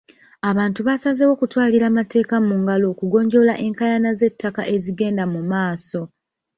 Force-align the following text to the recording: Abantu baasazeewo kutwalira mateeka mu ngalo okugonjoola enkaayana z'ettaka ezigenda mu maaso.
Abantu 0.49 0.79
baasazeewo 0.87 1.33
kutwalira 1.41 1.87
mateeka 1.97 2.35
mu 2.47 2.55
ngalo 2.61 2.85
okugonjoola 2.93 3.53
enkaayana 3.65 4.11
z'ettaka 4.19 4.61
ezigenda 4.75 5.23
mu 5.33 5.41
maaso. 5.51 6.01